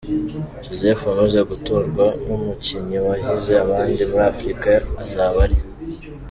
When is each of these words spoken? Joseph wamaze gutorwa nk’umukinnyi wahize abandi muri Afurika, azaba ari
Joseph 0.63 1.01
wamaze 1.07 1.39
gutorwa 1.51 2.05
nk’umukinnyi 2.21 2.97
wahize 3.07 3.53
abandi 3.65 4.01
muri 4.09 4.23
Afurika, 4.33 4.71
azaba 5.03 5.37
ari 5.45 5.57